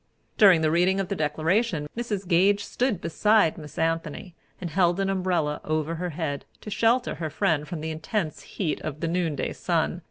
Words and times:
During 0.35 0.61
the 0.61 0.71
reading 0.71 0.99
of 0.99 1.09
the 1.09 1.15
Declaration, 1.15 1.87
Mrs. 1.95 2.27
Gage 2.27 2.63
stood 2.63 3.01
beside 3.01 3.55
Miss 3.59 3.77
Anthony 3.77 4.33
and 4.59 4.71
held 4.71 4.99
an 4.99 5.11
umbrella 5.11 5.61
over 5.63 5.93
her 5.93 6.09
head, 6.09 6.43
to 6.61 6.71
shelter 6.71 7.13
her 7.21 7.29
friend 7.29 7.67
from 7.67 7.81
the 7.81 7.91
intense 7.91 8.41
heat 8.41 8.81
of 8.81 9.01
the 9.01 9.07
noonday 9.07 9.53
sun. 9.53 9.99